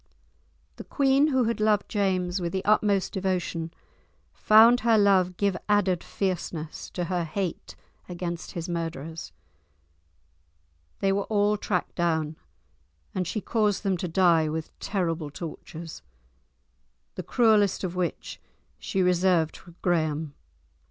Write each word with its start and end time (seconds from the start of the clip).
The 0.77 0.83
queen, 0.83 1.27
who 1.27 1.43
had 1.43 1.59
loved 1.59 1.87
James 1.87 2.41
with 2.41 2.53
the 2.53 2.65
utmost 2.65 3.13
devotion, 3.13 3.71
found 4.33 4.79
her 4.79 4.97
love 4.97 5.37
give 5.37 5.55
added 5.69 6.03
fierceness 6.03 6.89
to 6.95 7.03
her 7.03 7.23
hate 7.23 7.75
against 8.09 8.53
his 8.53 8.67
murderers. 8.67 9.31
They 11.01 11.11
were 11.11 11.25
all 11.25 11.55
tracked 11.55 11.93
down, 11.93 12.35
and 13.13 13.27
she 13.27 13.41
caused 13.41 13.83
them 13.83 13.95
to 13.97 14.07
die 14.07 14.49
with 14.49 14.71
terrible 14.79 15.29
tortures, 15.29 16.01
the 17.13 17.21
cruellest 17.21 17.83
of 17.83 17.95
which 17.95 18.41
she 18.79 19.03
reserved 19.03 19.55
for 19.55 19.75
Graham. 19.83 20.33